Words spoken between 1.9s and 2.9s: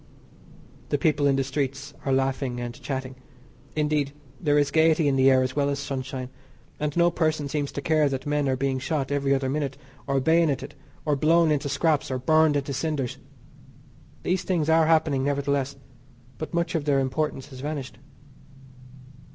are laughing and